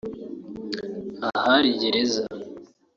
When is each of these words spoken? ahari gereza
ahari 1.29 1.69
gereza 1.81 2.23